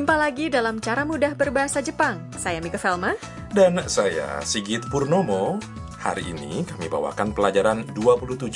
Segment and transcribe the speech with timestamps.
[0.00, 2.24] Jumpa lagi dalam Cara Mudah Berbahasa Jepang.
[2.32, 3.12] Saya Mika Velma.
[3.52, 5.60] Dan saya Sigit Purnomo.
[6.00, 8.48] Hari ini kami bawakan pelajaran 27,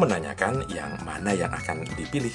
[0.00, 2.32] menanyakan yang mana yang akan dipilih.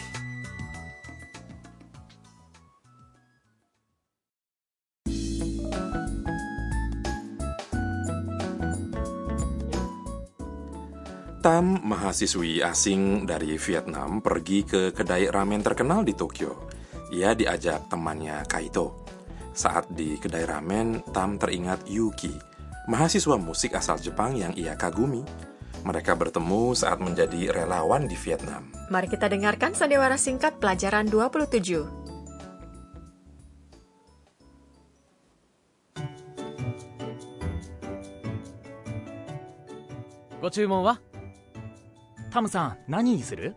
[11.42, 16.82] Tam, mahasiswi asing dari Vietnam, pergi ke kedai ramen terkenal di Tokyo.
[17.12, 19.07] Ia diajak temannya Kaito.
[19.53, 22.32] Saat di kedai ramen, Tam teringat Yuki,
[22.86, 25.25] mahasiswa musik asal Jepang yang ia kagumi.
[25.82, 28.71] Mereka bertemu saat menjadi relawan di Vietnam.
[28.90, 32.08] Mari kita dengarkan sandiwara singkat pelajaran 27.
[40.41, 41.00] ご注文は
[42.30, 43.56] タムさん何にする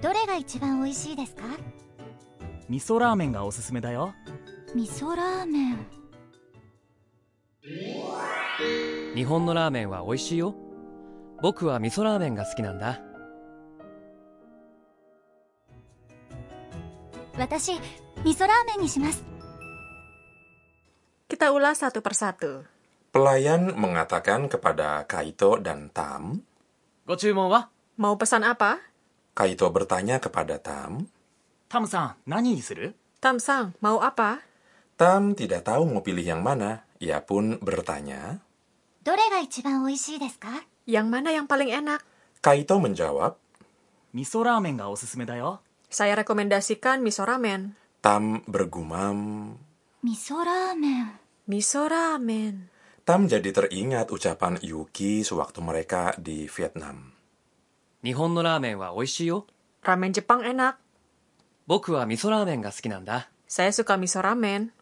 [0.00, 1.42] どれが一番美味しいですか
[2.68, 4.14] 味噌ラーメンがおすすめだよ
[4.74, 5.86] 味噌ラーメン
[9.14, 10.54] 日本のラーメンは美味しいよ
[11.42, 13.00] 僕は味噌ラーメンが好きなんだ
[17.38, 17.80] 私味
[18.34, 19.24] 噌ラーメンにします
[21.34, 22.62] Kita ulas satu persatu.
[23.10, 26.46] Pelayan mengatakan kepada Kaito dan Tam.
[27.10, 28.78] ご注文は Mau pesan apa?
[29.34, 31.10] Kaito bertanya kepada Tam.
[31.69, 32.89] Tam-san, nani suru?
[33.21, 34.41] Tam-san, mau apa?
[34.97, 36.81] Tam tidak tahu mau pilih yang mana.
[36.97, 38.41] Ia pun bertanya.
[39.05, 40.65] Dore ga ichiban oishii desu ka?
[40.89, 42.01] Yang mana yang paling enak?
[42.41, 43.37] Kaito menjawab.
[44.17, 45.61] Miso ramen ga osusume da yo.
[45.93, 47.77] Saya rekomendasikan miso ramen.
[48.01, 49.53] Tam bergumam.
[50.01, 51.21] Miso ramen.
[51.45, 52.65] Miso ramen.
[53.05, 57.13] Tam jadi teringat ucapan Yuki sewaktu mereka di Vietnam.
[58.01, 59.45] Nihon no ramen wa oishii yo.
[59.85, 60.88] Ramen Jepang enak.
[61.68, 64.72] 僕は味噌ラーメンが好きなんだ Saya suka miso ramen.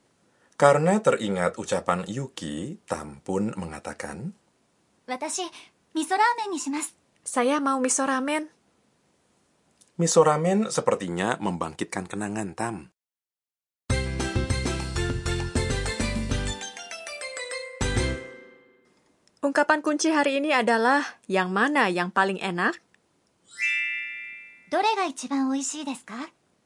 [0.57, 4.33] Karena teringat ucapan Yuki, Tam pun mengatakan,
[5.07, 5.43] 私
[5.93, 8.49] 味噌ラーメンにします Saya mau miso ramen.
[9.99, 12.89] Miso ramen sepertinya membangkitkan kenangan Tam.
[19.43, 22.79] Ungkapan kunci hari ini adalah yang mana yang paling enak?
[24.71, 26.15] どれが一番美味しいですか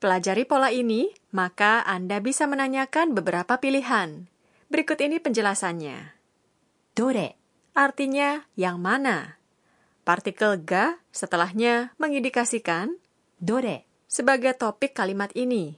[0.01, 4.25] Pelajari pola ini, maka Anda bisa menanyakan beberapa pilihan.
[4.65, 6.17] Berikut ini penjelasannya.
[6.97, 7.37] Dore
[7.77, 9.37] artinya yang mana.
[10.01, 12.97] Partikel ga setelahnya mengindikasikan
[13.37, 15.77] dore sebagai topik kalimat ini.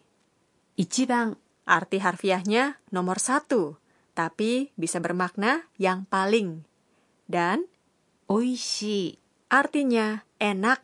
[0.79, 1.35] Ichiban
[1.67, 3.75] arti harfiahnya nomor satu,
[4.15, 6.63] tapi bisa bermakna yang paling.
[7.27, 7.67] Dan
[8.31, 9.19] oishi
[9.51, 10.79] artinya enak.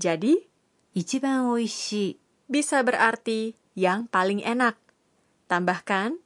[0.00, 0.48] Jadi,
[0.96, 4.74] ichiban oishi bisa berarti yang paling enak.
[5.46, 6.18] Tambahkan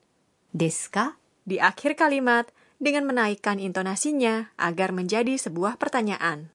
[0.56, 2.48] desu ka di akhir kalimat
[2.80, 6.48] dengan menaikkan intonasinya agar menjadi sebuah pertanyaan.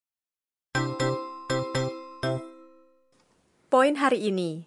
[3.69, 4.65] Poin hari ini.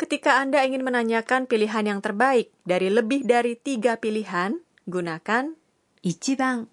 [0.00, 4.56] Ketika Anda ingin menanyakan pilihan yang terbaik dari lebih dari tiga pilihan,
[4.88, 5.52] gunakan
[6.00, 6.70] ichiban.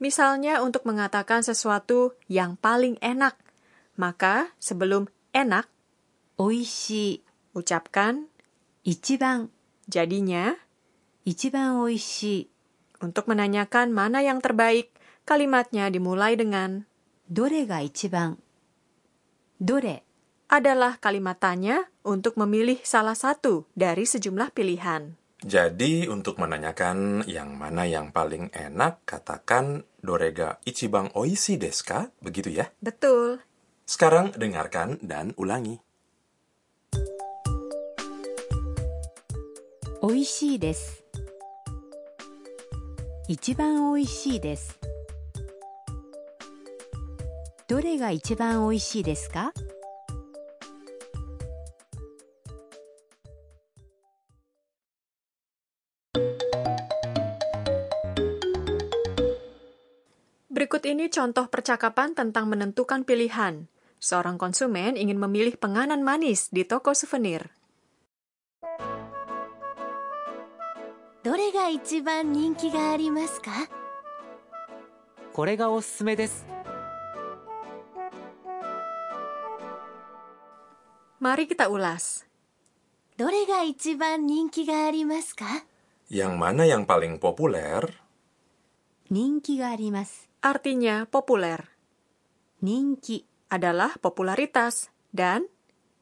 [0.00, 3.36] Misalnya untuk mengatakan sesuatu yang paling enak,
[4.00, 5.68] maka sebelum enak,
[6.40, 7.20] oishi,
[7.52, 8.24] ucapkan
[8.80, 9.52] ichiban.
[9.84, 10.56] Jadinya,
[11.28, 12.48] ichiban oishi.
[13.04, 14.88] Untuk menanyakan mana yang terbaik,
[15.28, 16.88] kalimatnya dimulai dengan
[17.28, 18.40] dore ga ichiban.
[19.60, 20.08] Dore
[20.48, 25.20] adalah kalimat tanya untuk memilih salah satu dari sejumlah pilihan.
[25.40, 32.12] Jadi, untuk menanyakan yang mana yang paling enak, katakan Dorega Ichibang Oishi desu ka?
[32.20, 32.68] Begitu ya.
[32.84, 33.40] Betul.
[33.88, 35.80] Sekarang dengarkan dan ulangi.
[40.01, 41.03] 美味しいです
[43.27, 44.79] 一番美味しいです
[47.67, 49.51] どれが一番美味しいですか
[60.55, 63.67] Berikut ini contoh percakapan tentang menentukan pilihan.
[63.99, 67.51] Seorang konsumen ingin memilih penganan manis di toko souvenir.
[71.59, 73.51] が一番人気がありますか
[75.33, 76.45] これがおすすめです
[81.21, 82.25] Mari kita ulas.
[83.17, 85.45] どれが一番人気がありますか
[86.09, 87.93] Yang mana yang paling populer?
[89.09, 91.63] 人気があります Artinya populer.
[92.61, 95.45] 人気 Adalah popularitas dan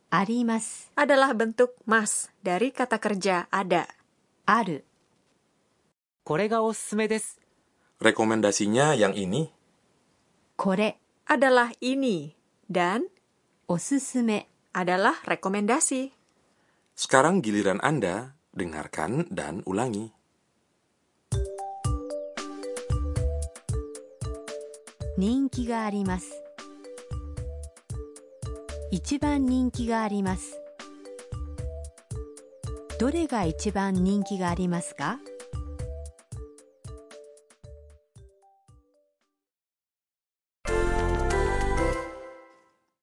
[0.10, 3.88] arimasu, adalah bentuk mas dari kata kerja ada.
[4.46, 4.86] ある、
[6.28, 7.40] これがおすすめです
[8.02, 9.50] Rekomendasinya yang ini.
[10.58, 12.36] これ、 Adalah ini
[12.70, 13.08] dan
[13.68, 16.12] おすすめ、 adalah rekomendasi.
[16.96, 20.12] Sekarang giliran Anda, dengarkan dan ulangi.
[25.18, 26.44] 人気があります。
[28.92, 30.60] 一番人気があります。
[33.00, 35.20] どれが一番人気がありますか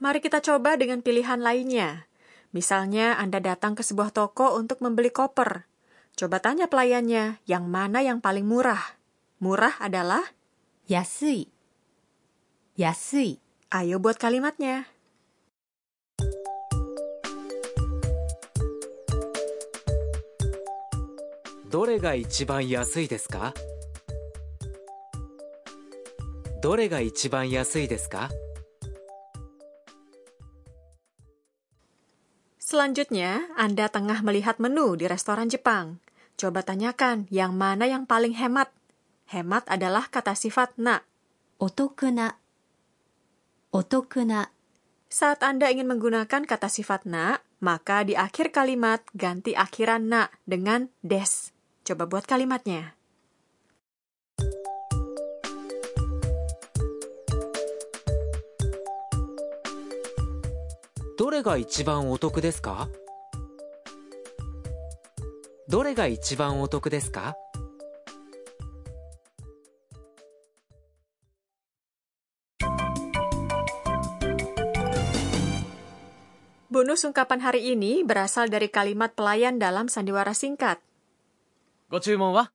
[0.06, 2.06] Mari kita coba dengan pilihan lainnya.
[2.54, 5.66] Misalnya, Anda datang ke sebuah toko untuk membeli koper.
[6.14, 9.02] Coba tanya pelayannya, yang mana yang paling murah?
[9.42, 10.22] Murah adalah
[10.86, 11.50] yasui.
[12.78, 13.42] Yasui.
[13.74, 14.86] Ayo buat kalimatnya.
[21.66, 23.58] Dore ga ichiban yasui desu ka?
[26.62, 28.45] Dore ga ichiban yasui desu ka?
[32.76, 36.04] Selanjutnya, Anda tengah melihat menu di restoran Jepang.
[36.36, 38.68] Coba tanyakan yang mana yang paling hemat.
[39.32, 41.00] Hemat adalah kata sifat na.
[41.56, 42.36] Otokuna.
[43.72, 44.52] Otokuna.
[45.08, 50.92] Saat Anda ingin menggunakan kata sifat na, maka di akhir kalimat ganti akhiran na dengan
[51.00, 51.56] des.
[51.88, 52.92] Coba buat kalimatnya.
[61.35, 62.89] れが一番お得ですか
[65.69, 67.37] どれが一番お得ですか
[76.71, 80.79] Bonus ungkapan hari ini berasal dari kalimat pelayan dalam sandiwara singkat.
[81.91, 82.55] ご注文は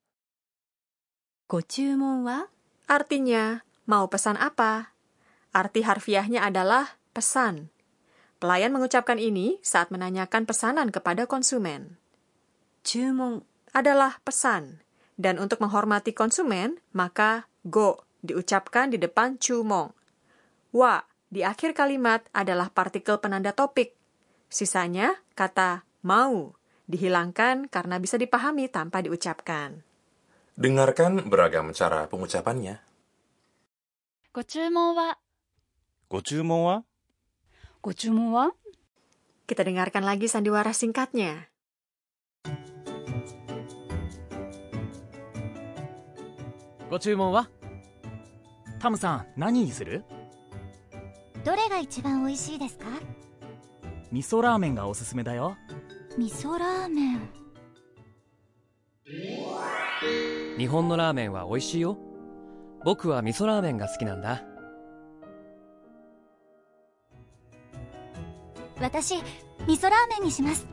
[1.52, 2.48] ご注文は
[2.88, 4.96] Artinya, mau pesan apa?
[5.52, 7.68] Arti harfiahnya adalah pesan.
[8.41, 12.01] Pelayan mengucapkan ini saat menanyakan pesanan kepada konsumen.
[12.81, 13.45] Jumung
[13.77, 14.81] adalah pesan,
[15.21, 19.93] dan untuk menghormati konsumen, maka go diucapkan di depan cumong.
[20.73, 23.93] Wa di akhir kalimat adalah partikel penanda topik.
[24.49, 26.57] Sisanya kata mau
[26.89, 29.85] dihilangkan karena bisa dipahami tanpa diucapkan.
[30.57, 32.81] Dengarkan beragam cara pengucapannya.
[34.33, 35.13] Go cumong wa.
[36.09, 36.77] Go cumong wa
[37.82, 38.66] ご注文はご注文は
[39.46, 41.54] Kita dengarkan lagi sandiwara singkatnya.
[46.90, 47.50] ご注文は
[48.80, 50.04] タムさん何にする
[51.44, 52.86] どれが一番美味しいですか
[54.12, 55.58] 味噌ラーメンがおすすめだよ
[56.18, 57.30] 味噌ラーメン
[60.58, 61.98] 日本のラーメンは美味しいよ
[62.86, 64.44] 僕は味噌ラーメンが好きなんだ
[68.81, 69.17] 私
[69.67, 70.67] 味噌ラーメンにします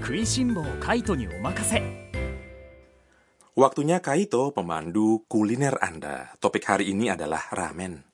[0.00, 1.82] 食いしん坊カイトにお任せ
[3.54, 6.32] Waktunya Kaito, pemandu kuliner Anda.
[6.40, 8.11] Topik hari ini adalah ramen.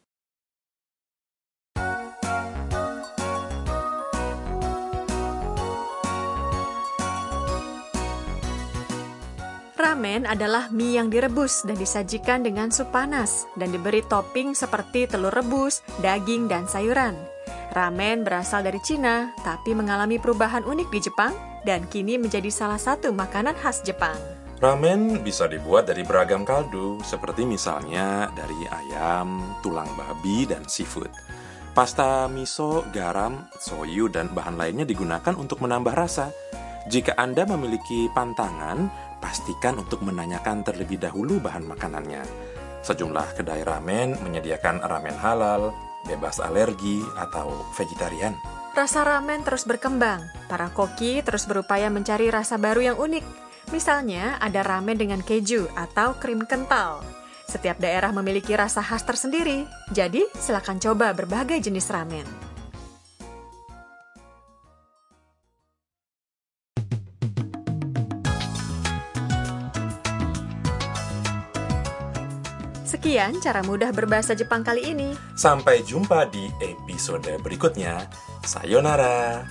[9.99, 15.35] Ramen adalah mie yang direbus dan disajikan dengan sup panas dan diberi topping seperti telur
[15.35, 17.19] rebus, daging, dan sayuran.
[17.75, 21.35] Ramen berasal dari Cina, tapi mengalami perubahan unik di Jepang
[21.67, 24.15] dan kini menjadi salah satu makanan khas Jepang.
[24.63, 31.11] Ramen bisa dibuat dari beragam kaldu, seperti misalnya dari ayam, tulang babi, dan seafood.
[31.75, 36.31] Pasta miso, garam, soyu, dan bahan lainnya digunakan untuk menambah rasa.
[36.89, 42.23] Jika Anda memiliki pantangan, pastikan untuk menanyakan terlebih dahulu bahan makanannya.
[42.83, 45.75] Sejumlah kedai ramen menyediakan ramen halal,
[46.07, 48.33] bebas alergi, atau vegetarian.
[48.73, 50.23] Rasa ramen terus berkembang.
[50.47, 53.25] Para koki terus berupaya mencari rasa baru yang unik.
[53.75, 57.05] Misalnya, ada ramen dengan keju atau krim kental.
[57.49, 62.48] Setiap daerah memiliki rasa khas tersendiri, jadi silakan coba berbagai jenis ramen.
[72.89, 75.13] Sekian cara mudah berbahasa Jepang kali ini.
[75.37, 78.09] Sampai jumpa di episode berikutnya.
[78.41, 79.45] Sayonara.